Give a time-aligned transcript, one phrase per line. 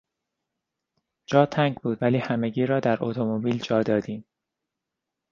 [1.25, 4.25] جا تنگ بود ولی همگی را در اتومبیل جا دادیم.